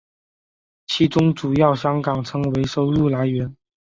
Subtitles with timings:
[0.87, 3.55] 其中主要香港成为收入来源。